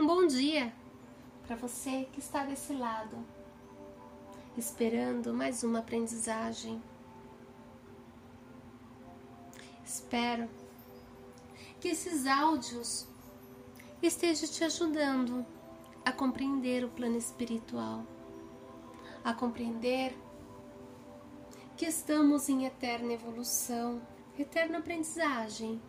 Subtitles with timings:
[0.00, 0.72] Um bom dia
[1.44, 3.18] para você que está desse lado,
[4.56, 6.80] esperando mais uma aprendizagem.
[9.84, 10.48] Espero
[11.80, 13.08] que esses áudios
[14.00, 15.44] estejam te ajudando
[16.04, 18.06] a compreender o plano espiritual,
[19.24, 20.16] a compreender
[21.76, 24.00] que estamos em eterna evolução,
[24.38, 25.82] eterna aprendizagem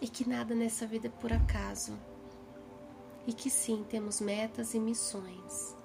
[0.00, 1.98] e que nada nessa vida é por acaso
[3.26, 5.76] e que sim temos metas e missões.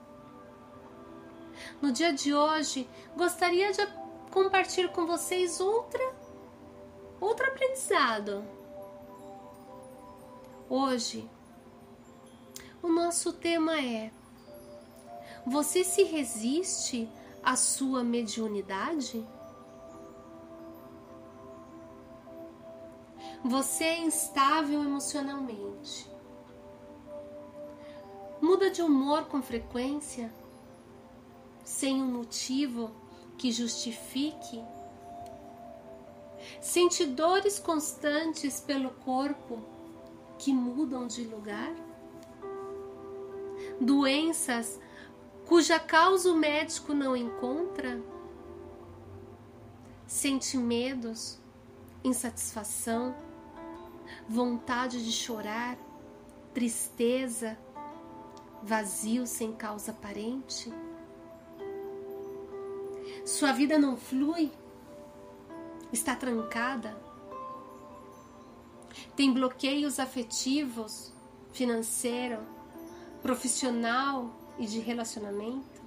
[1.82, 3.86] No dia de hoje, gostaria de
[4.32, 6.22] compartilhar com vocês outra
[7.20, 8.44] outro aprendizado.
[10.68, 11.30] Hoje,
[12.82, 14.12] o nosso tema é:
[15.46, 17.10] Você se resiste
[17.44, 19.26] à sua mediunidade?
[23.44, 26.11] Você é instável emocionalmente.
[28.42, 30.34] Muda de humor com frequência,
[31.64, 32.92] sem um motivo
[33.38, 34.64] que justifique.
[36.60, 39.62] Sente dores constantes pelo corpo
[40.40, 41.72] que mudam de lugar.
[43.80, 44.80] Doenças
[45.46, 48.02] cuja causa o médico não encontra.
[50.08, 51.40] Sente medos,
[52.04, 53.16] insatisfação
[54.28, 55.78] vontade de chorar,
[56.54, 57.58] tristeza,
[58.64, 60.72] vazio sem causa aparente?
[63.26, 64.52] Sua vida não flui?
[65.92, 66.96] Está trancada?
[69.16, 71.14] Tem bloqueios afetivos,
[71.52, 72.40] financeiro,
[73.22, 75.82] profissional e de relacionamento?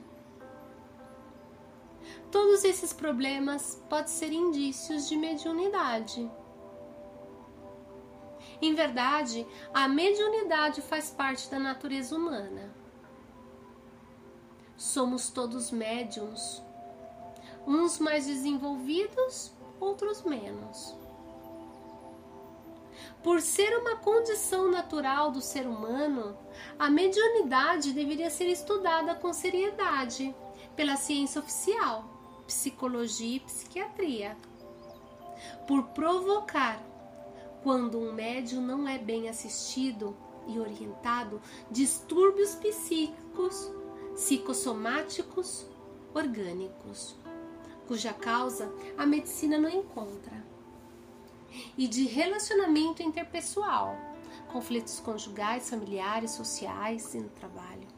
[2.30, 6.30] Todos esses problemas podem ser indícios de mediunidade.
[8.64, 12.74] Em verdade, a mediunidade faz parte da natureza humana.
[14.74, 16.62] Somos todos médiums,
[17.66, 20.96] uns mais desenvolvidos, outros menos.
[23.22, 26.34] Por ser uma condição natural do ser humano,
[26.78, 30.34] a mediunidade deveria ser estudada com seriedade
[30.74, 32.02] pela ciência oficial,
[32.46, 34.34] psicologia e psiquiatria.
[35.66, 36.93] Por provocar
[37.64, 40.14] quando um médium não é bem assistido
[40.46, 43.72] e orientado, distúrbios psíquicos,
[44.14, 45.66] psicossomáticos,
[46.12, 47.16] orgânicos,
[47.88, 50.44] cuja causa a medicina não encontra,
[51.78, 53.96] e de relacionamento interpessoal,
[54.52, 57.88] conflitos conjugais, familiares, sociais e no trabalho.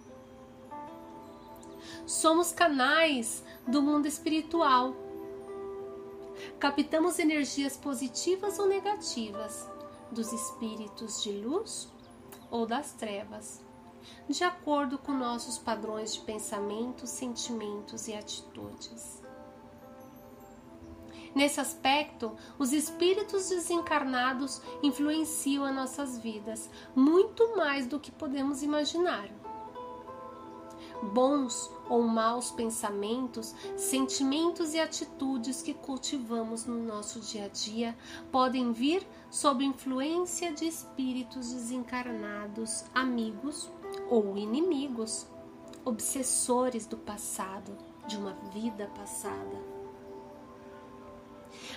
[2.06, 4.94] Somos canais do mundo espiritual
[6.58, 9.68] captamos energias positivas ou negativas
[10.10, 11.88] dos espíritos de luz
[12.50, 13.60] ou das trevas,
[14.28, 19.22] de acordo com nossos padrões de pensamentos, sentimentos e atitudes.
[21.34, 29.28] Nesse aspecto, os espíritos desencarnados influenciam as nossas vidas muito mais do que podemos imaginar
[31.02, 37.96] bons ou maus pensamentos, sentimentos e atitudes que cultivamos no nosso dia a dia
[38.32, 43.70] podem vir sob influência de espíritos desencarnados, amigos
[44.08, 45.26] ou inimigos,
[45.84, 49.75] obsessores do passado, de uma vida passada.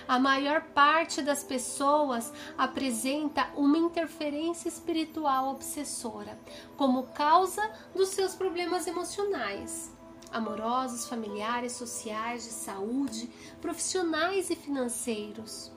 [0.06, 6.38] A maior parte das pessoas apresenta uma interferência espiritual obsessora
[6.76, 7.62] como causa
[7.94, 9.92] dos seus problemas emocionais,
[10.32, 13.30] amorosos, familiares, sociais, de saúde,
[13.60, 15.72] profissionais e financeiros.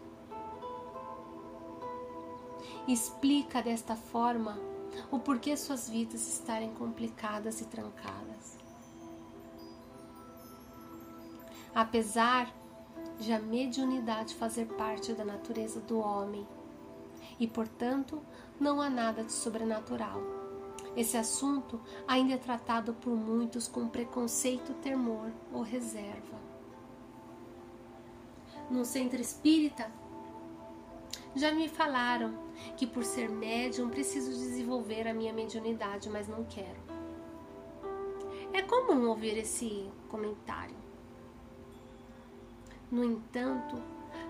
[2.88, 4.60] Explica desta forma
[5.10, 8.58] o porquê suas vidas estarem complicadas e trancadas.
[11.74, 12.54] Apesar
[13.20, 16.48] de a mediunidade fazer parte da natureza do homem
[17.40, 18.22] e, portanto,
[18.60, 20.22] não há nada de sobrenatural.
[20.96, 26.38] Esse assunto ainda é tratado por muitos com preconceito, temor ou reserva.
[28.70, 29.92] No centro espírita,
[31.36, 32.38] já me falaram
[32.78, 36.82] que por ser médium preciso desenvolver a minha mediunidade, mas não quero.
[38.54, 40.83] É comum ouvir esse comentário.
[42.94, 43.82] No entanto,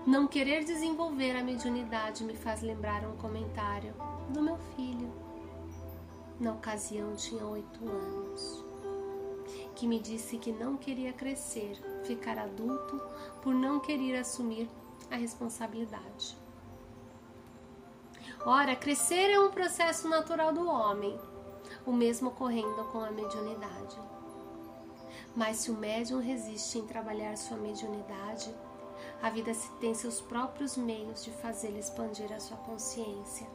[0.06, 3.92] não querer desenvolver a mediunidade me faz lembrar um comentário
[4.30, 5.12] do meu filho.
[6.40, 8.64] Na ocasião tinha oito anos,
[9.74, 12.98] que me disse que não queria crescer, ficar adulto,
[13.42, 14.66] por não querer assumir
[15.10, 16.34] a responsabilidade.
[18.46, 21.20] Ora, crescer é um processo natural do homem,
[21.84, 23.98] o mesmo ocorrendo com a mediunidade.
[25.34, 28.54] Mas se o médium resiste em trabalhar sua mediunidade,
[29.20, 33.46] a vida tem seus próprios meios de fazê-lo expandir a sua consciência,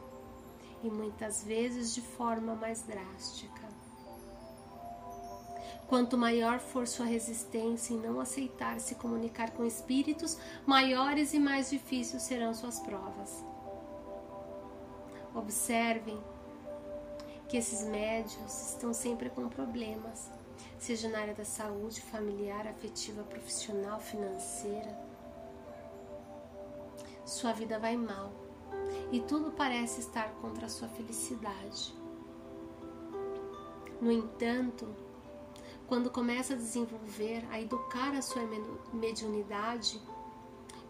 [0.82, 3.68] e muitas vezes de forma mais drástica.
[5.88, 11.70] Quanto maior for sua resistência em não aceitar se comunicar com espíritos, maiores e mais
[11.70, 13.44] difíceis serão suas provas.
[15.34, 16.16] Observem
[17.48, 20.30] que esses médios estão sempre com problemas,
[20.80, 24.98] seja na área da saúde, familiar, afetiva, profissional, financeira.
[27.24, 28.32] Sua vida vai mal
[29.12, 31.94] e tudo parece estar contra a sua felicidade.
[34.00, 34.88] No entanto,
[35.86, 38.42] quando começa a desenvolver, a educar a sua
[38.90, 40.00] mediunidade,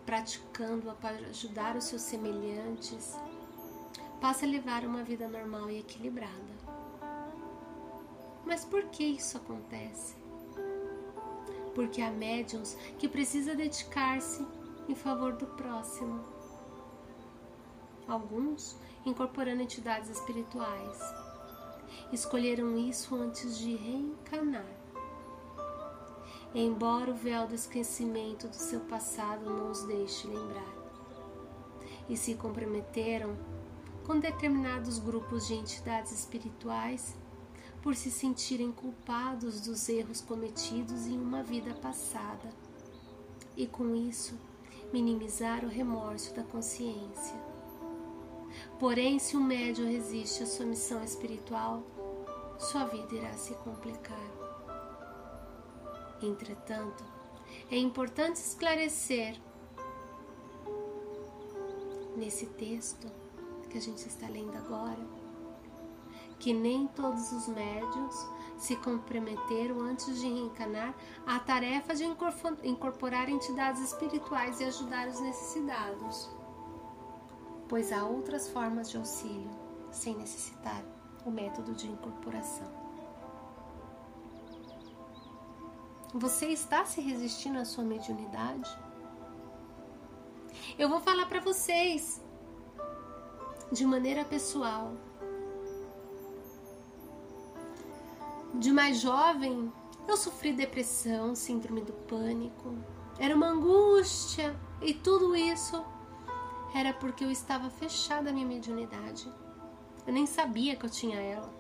[0.07, 3.17] praticando-a para ajudar os seus semelhantes,
[4.21, 6.80] passa a levar uma vida normal e equilibrada.
[8.45, 10.15] Mas por que isso acontece?
[11.75, 14.47] Porque há médiums que precisa dedicar-se
[14.89, 16.25] em favor do próximo.
[18.09, 18.77] Alguns
[19.07, 20.99] incorporando entidades espirituais.
[22.13, 24.81] Escolheram isso antes de reencarnar
[26.55, 30.75] embora o véu do esquecimento do seu passado não os deixe lembrar.
[32.09, 33.37] E se comprometeram
[34.05, 37.15] com determinados grupos de entidades espirituais
[37.83, 42.51] por se sentirem culpados dos erros cometidos em uma vida passada
[43.57, 44.39] e com isso
[44.93, 47.37] minimizar o remorso da consciência.
[48.79, 51.83] Porém, se o médium resiste à sua missão espiritual,
[52.59, 54.31] sua vida irá se complicar.
[56.21, 57.05] Entretanto,
[57.71, 59.41] é importante esclarecer
[62.17, 63.11] nesse texto
[63.71, 65.20] que a gente está lendo agora
[66.41, 68.27] que nem todos os médios
[68.57, 70.95] se comprometeram antes de reencarnar
[71.27, 72.05] à tarefa de
[72.65, 76.31] incorporar entidades espirituais e ajudar os necessitados,
[77.69, 79.51] pois há outras formas de auxílio
[79.91, 80.83] sem necessitar
[81.25, 82.69] o método de incorporação.
[86.15, 88.69] Você está se resistindo à sua mediunidade?
[90.79, 92.21] Eu vou falar para vocês
[93.71, 94.93] de maneira pessoal.
[98.55, 99.73] De mais jovem,
[100.09, 102.75] eu sofri depressão, síndrome do pânico.
[103.19, 105.85] Era uma angústia e tudo isso
[106.75, 109.33] era porque eu estava fechada à minha mediunidade.
[110.07, 111.53] Eu nem sabia que eu tinha ela.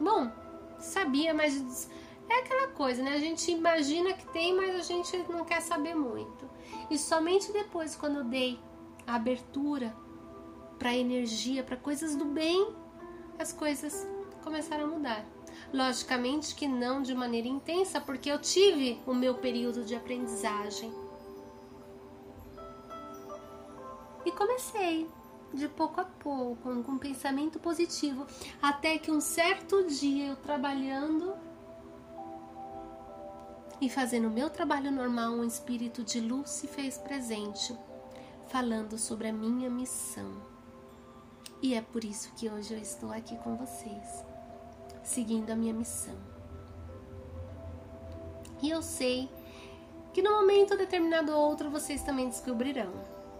[0.00, 0.30] Bom,
[0.78, 1.88] sabia, mas
[2.28, 3.12] é aquela coisa, né?
[3.12, 6.48] A gente imagina que tem, mas a gente não quer saber muito.
[6.90, 8.58] E somente depois, quando eu dei
[9.06, 9.94] a abertura
[10.78, 12.74] para energia, para coisas do bem,
[13.38, 14.06] as coisas
[14.42, 15.24] começaram a mudar.
[15.72, 20.92] Logicamente que não de maneira intensa, porque eu tive o meu período de aprendizagem.
[24.24, 25.08] E comecei
[25.52, 28.26] de pouco a pouco, com, um pensamento positivo,
[28.60, 31.34] até que um certo dia eu trabalhando
[33.80, 37.76] e fazendo o meu trabalho normal, um espírito de luz se fez presente,
[38.48, 40.40] falando sobre a minha missão.
[41.60, 44.24] E é por isso que hoje eu estou aqui com vocês,
[45.02, 46.16] seguindo a minha missão.
[48.62, 49.28] E eu sei
[50.12, 52.92] que no momento determinado ou outro vocês também descobrirão.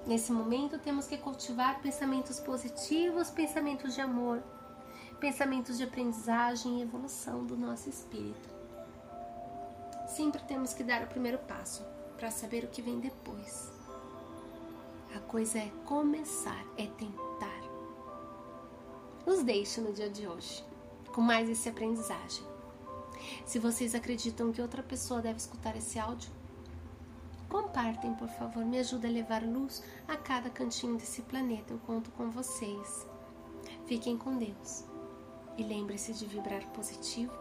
[0.07, 4.43] Nesse momento temos que cultivar pensamentos positivos, pensamentos de amor,
[5.21, 8.63] pensamentos de aprendizagem e evolução do nosso espírito
[10.13, 11.83] sempre temos que dar o primeiro passo
[12.19, 13.73] para saber o que vem depois.
[15.15, 17.63] A coisa é começar, é tentar.
[19.27, 20.65] Os deixo no dia de hoje
[21.13, 22.45] com mais esse aprendizagem.
[23.45, 26.31] Se vocês acreditam que outra pessoa deve escutar esse áudio,
[27.49, 31.73] compartem, por favor, me ajuda a levar luz a cada cantinho desse planeta.
[31.73, 33.07] Eu conto com vocês.
[33.87, 34.85] Fiquem com Deus
[35.59, 37.33] e lembre-se de vibrar positivo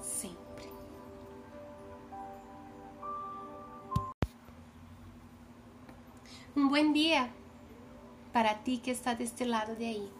[0.00, 0.68] sempre.
[6.56, 7.30] Un buen día
[8.32, 10.12] para ti que está deste lado de aí,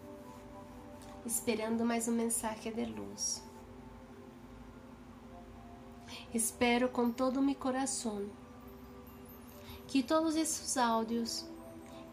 [1.26, 3.42] esperando mais um mensagem de luz.
[6.32, 8.30] Espero com todo o meu coração
[9.88, 11.44] que todos esses áudios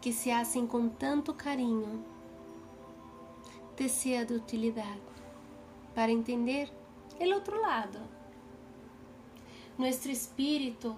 [0.00, 2.04] que se hacen com tanto carinho
[3.76, 5.00] te seja de utilidade
[5.94, 6.68] para entender
[7.20, 8.00] o outro lado.
[9.78, 10.96] Nosso espírito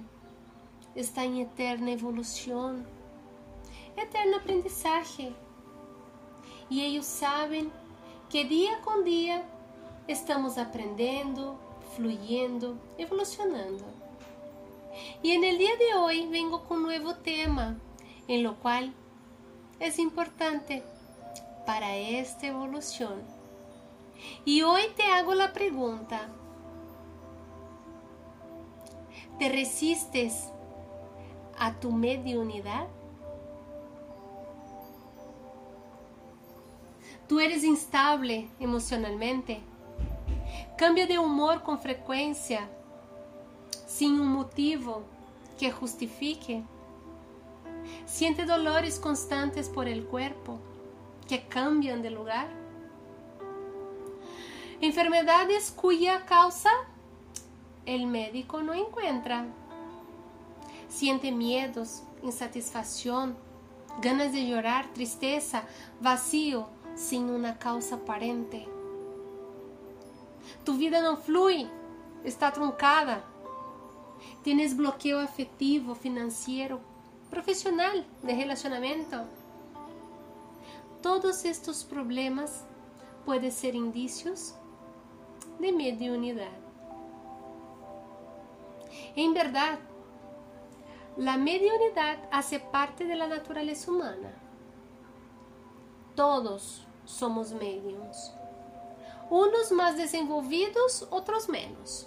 [0.95, 2.83] está em eterna evolução
[3.95, 5.35] eterno aprendizaje
[6.71, 7.71] e eles sabem
[8.29, 9.45] que dia com dia
[10.09, 11.59] estamos aprendendo,
[11.95, 13.85] fluyendo, evolucionando.
[15.23, 17.77] E en el dia de hoje vengo com um novo tema,
[18.27, 18.85] em lo qual
[19.79, 20.83] é importante
[21.65, 23.19] para esta evolução.
[24.45, 26.29] E hoje te hago a pergunta:
[29.39, 30.51] ¿te resistes
[31.59, 32.96] a tu mediunidade?
[37.29, 39.61] Tu eres instable emocionalmente?
[40.79, 42.71] Cambia de humor com frequência,
[43.87, 45.03] sem um motivo
[45.59, 46.63] que justifique?
[48.05, 50.61] Siente dolores constantes por el cuerpo
[51.27, 52.49] que cambian de lugar?
[54.81, 56.71] Enfermedades cuya causa
[57.87, 59.47] el médico no encuentra.
[60.89, 63.37] Siente miedos, insatisfacción,
[64.01, 65.65] ganas de llorar, tristeza,
[66.01, 68.67] vacío, sin una causa aparente.
[70.65, 71.69] Tu vida no fluye,
[72.25, 73.23] está truncada.
[74.43, 76.81] Tienes bloqueo afectivo, financiero,
[77.31, 79.25] profesional, de relacionamiento.
[81.03, 82.65] Todos estos problemas
[83.25, 84.55] pueden ser indicios
[85.61, 86.59] de mediunidad.
[89.15, 89.79] En verdad,
[91.17, 94.33] la mediunidad hace parte de la naturaleza humana.
[96.15, 98.35] Todos somos médiums.
[99.31, 102.07] Unos más desenvolvidos, outros menos.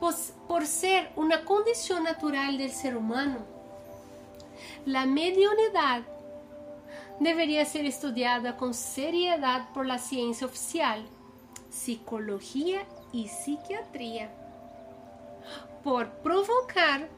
[0.00, 3.46] Pues, por ser uma condição natural do ser humano,
[4.86, 6.06] a mediunidade
[7.20, 10.98] deveria ser estudada com seriedade por la ciência oficial,
[11.70, 14.30] psicologia e psiquiatria,
[15.82, 17.08] por provocar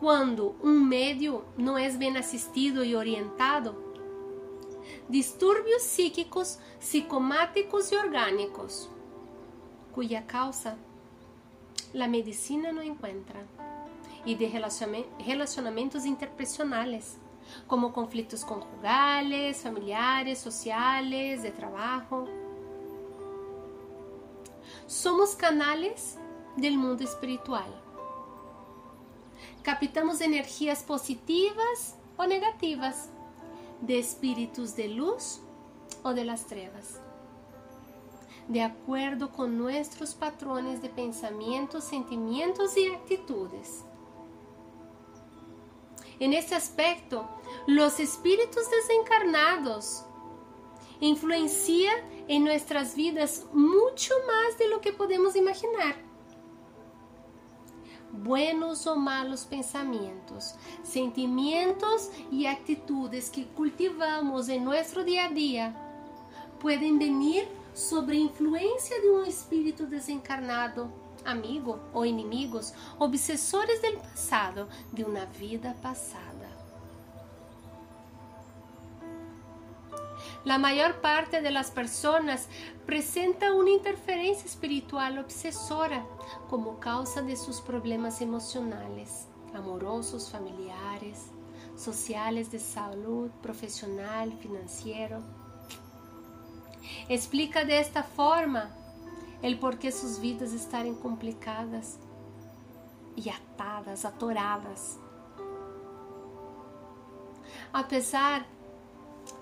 [0.00, 3.87] quando um médio não é bem assistido e orientado
[5.08, 8.88] distúrbios psíquicos, psicomáticos y orgánicos,
[9.94, 10.76] cuya causa
[11.92, 13.40] la medicina no encuentra,
[14.24, 14.50] y de
[15.24, 17.16] relacionamientos interpersonales,
[17.66, 22.26] como conflictos conjugales, familiares, sociales, de trabajo.
[24.86, 26.18] Somos canales
[26.56, 27.72] del mundo espiritual.
[29.62, 33.10] Captamos energías positivas o negativas
[33.80, 35.40] de espíritus de luz
[36.02, 37.00] o de las trevas,
[38.48, 43.84] de acuerdo con nuestros patrones de pensamientos, sentimientos y actitudes.
[46.20, 47.28] En este aspecto,
[47.66, 50.04] los espíritus desencarnados
[51.00, 56.07] influencian en nuestras vidas mucho más de lo que podemos imaginar
[58.12, 65.88] buenos ou malos pensamentos, sentimentos e atitudes que cultivamos em nosso dia a dia
[66.58, 70.92] podem vir sobre a influência de um espírito desencarnado,
[71.24, 76.37] amigo ou inimigos, obsessores do passado, de uma vida passada.
[80.48, 82.48] La mayor parte de las personas
[82.86, 86.06] presenta una interferencia espiritual obsesora
[86.48, 91.26] como causa de sus problemas emocionales, amorosos, familiares,
[91.76, 95.22] sociales, de salud, profesional, financiero.
[97.10, 98.70] Explica de esta forma
[99.42, 101.98] el por qué sus vidas estarem complicadas
[103.22, 104.98] e atadas, atoradas.
[107.70, 108.46] Apesar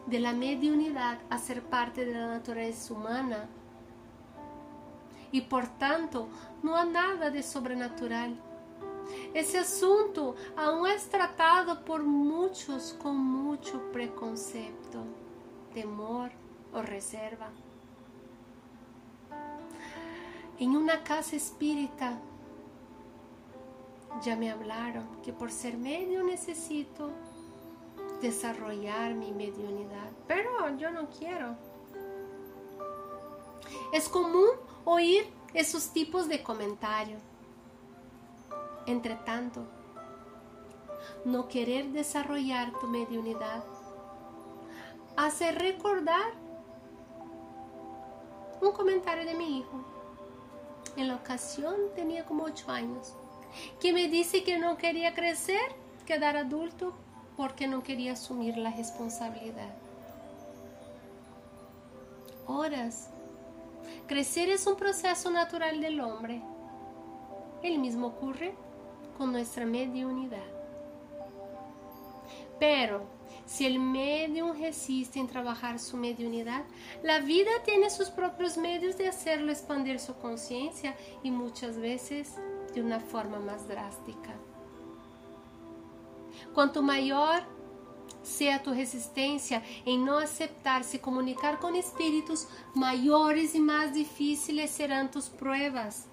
[0.06, 3.48] de la mediunidad a ser parte de la naturaleza humana
[5.32, 6.28] e, portanto,
[6.62, 8.30] não há nada de sobrenatural.
[9.34, 15.04] Esse assunto aún é tratado por muitos com muito preconceito,
[15.72, 16.30] temor
[16.72, 17.52] ou reserva.
[20.58, 22.18] Em uma casa espírita
[24.22, 27.12] já me falaram que por ser médio necessito
[28.26, 31.56] desarrollar mi mediunidad, pero yo no quiero.
[33.92, 34.50] Es común
[34.85, 37.23] oír esos tipos de comentarios.
[38.87, 39.64] Entre tanto,
[41.25, 43.64] no querer desarrollar tu mediunidad
[45.16, 46.35] hace recordar
[48.61, 49.85] un comentario de mi hijo.
[50.97, 53.14] En la ocasión tenía como ocho años,
[53.80, 55.75] que me dice que no quería crecer,
[56.06, 56.95] quedar adulto
[57.37, 59.75] porque não queria assumir a responsabilidade.
[62.47, 63.11] Horas.
[64.07, 66.43] Crescer é um processo natural do homem.
[67.62, 68.55] El mesmo ocorre
[69.16, 70.55] com nossa mediunidade.
[72.59, 73.07] Pero,
[73.47, 76.64] Si el medium resiste en trabajar su mediunidad,
[77.05, 82.35] la vida tiene sus propios medios de hacerlo expandir su conciencia y muchas veces
[82.75, 84.35] de una forma más drástica.
[86.56, 87.42] Cuanto mayor
[88.22, 95.28] sea tu resistencia en no aceptarse comunicar con espíritus, mayores y más difíciles serán tus
[95.28, 96.06] pruebas.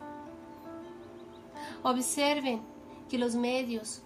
[1.81, 2.61] Observen
[3.07, 4.01] que los medios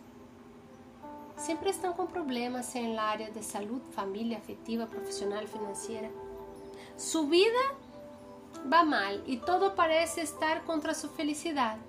[1.35, 6.11] sempre estão com problemas em área de saúde, família, afetiva, profissional, financeira.
[6.95, 7.75] Su vida
[8.71, 11.81] va mal e todo parece estar contra sua felicidade.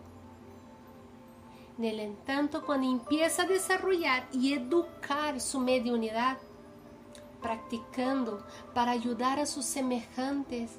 [1.79, 6.41] Nel entanto, quando empieza a desarrollar e educar sua mediunidade,
[7.41, 8.45] practicando
[8.75, 10.79] para ajudar a seus semejantes,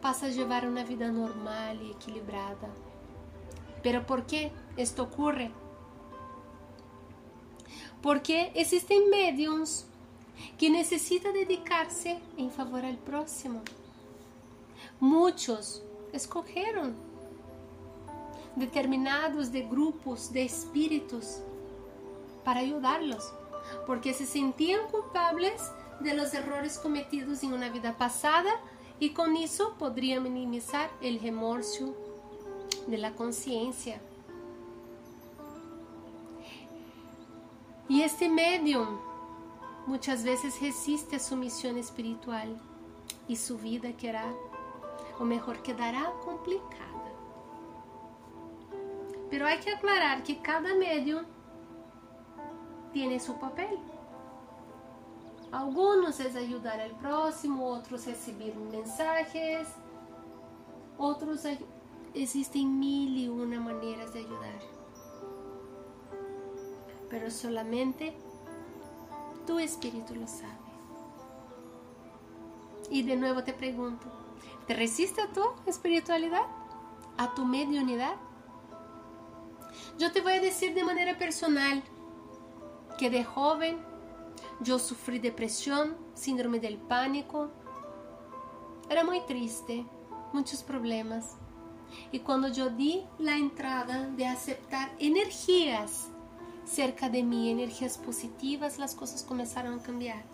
[0.00, 2.70] passa a levar uma vida normal e equilibrada.
[3.82, 5.50] Pero por que isto ocorre?
[8.02, 9.86] porque existen mediums
[10.58, 13.62] que necesitan dedicarse en favor al próximo.
[14.98, 16.94] Muchos escogieron
[18.56, 21.38] determinados de grupos de espíritus
[22.44, 23.32] para ayudarlos,
[23.86, 28.50] porque se sentían culpables de los errores cometidos en una vida pasada
[28.98, 31.94] y con eso podrían minimizar el remorso
[32.86, 34.00] de la conciencia.
[37.88, 38.98] E este médium
[39.86, 42.48] muitas vezes resiste a sua missão espiritual
[43.28, 44.32] e sua vida querá,
[45.18, 47.21] ou melhor, quedará complicada.
[49.32, 51.24] Pero há que aclarar que cada médium
[52.92, 53.80] tem seu papel.
[55.50, 59.68] Alguns é ajudar ao próximo, outros receber mensagens,
[60.98, 61.44] outros
[62.14, 64.82] existem mil e uma maneiras de ajudar
[67.12, 68.14] pero solamente
[69.46, 70.56] tu espíritu lo sabe.
[72.90, 74.06] Y de nuevo te pregunto,
[74.66, 76.46] ¿te resiste a tu espiritualidad?
[77.18, 78.14] ¿A tu mediunidad?
[79.98, 81.82] Yo te voy a decir de manera personal
[82.98, 83.78] que de joven
[84.60, 87.50] yo sufrí depresión, síndrome del pánico.
[88.88, 89.84] Era muy triste,
[90.32, 91.36] muchos problemas.
[92.10, 96.08] Y cuando yo di la entrada de aceptar energías
[96.64, 100.24] cerca de mí, energías positivas, las cosas comenzaron a cambiar.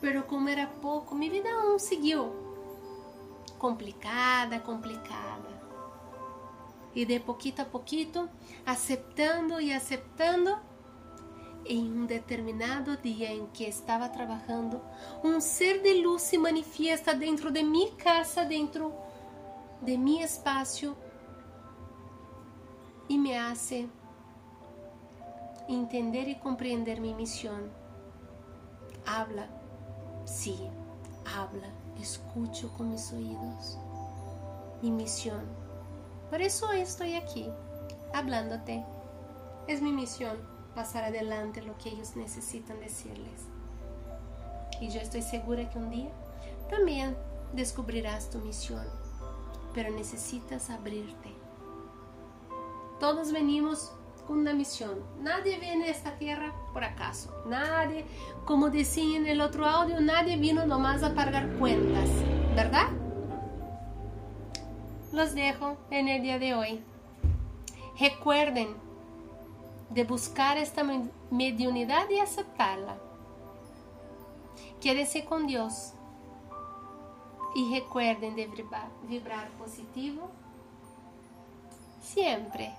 [0.00, 2.30] Pero como era pouco, minha vida aún seguiu
[3.58, 5.55] complicada, complicada.
[6.96, 8.28] E de pouquito a pouquito,
[8.64, 10.58] aceptando e aceptando,
[11.68, 14.80] em um determinado dia em que estava trabalhando,
[15.22, 18.94] um ser de luz se manifiesta dentro de minha casa, dentro
[19.82, 20.96] de meu espaço
[23.08, 23.88] e me hace
[25.68, 27.70] entender y comprender mi misión.
[29.04, 29.48] Habla,
[30.24, 30.56] sí,
[31.36, 31.68] habla,
[32.00, 33.78] escucho con mis oídos.
[34.82, 35.65] Mi misión.
[36.30, 37.48] Por eso estoy aquí,
[38.12, 38.84] hablándote.
[39.68, 40.36] Es mi misión
[40.74, 43.46] pasar adelante lo que ellos necesitan decirles.
[44.80, 46.10] Y yo estoy segura que un día
[46.68, 47.16] también
[47.52, 48.84] descubrirás tu misión,
[49.72, 51.32] pero necesitas abrirte.
[53.00, 53.92] Todos venimos
[54.28, 54.98] una misión.
[55.20, 57.30] Nadie viene a esta tierra por acaso.
[57.46, 58.04] Nadie,
[58.44, 62.08] como decía en el otro audio, nadie vino nomás a pagar cuentas,
[62.54, 62.88] ¿verdad?
[65.16, 66.84] Los dejo en el día de hoy.
[67.98, 68.76] Recuerden
[69.88, 70.84] de buscar esta
[71.30, 72.98] mediunidad y aceptarla.
[74.78, 75.94] Quédense con Dios
[77.54, 80.28] y recuerden de vibrar, vibrar positivo
[82.02, 82.74] siempre.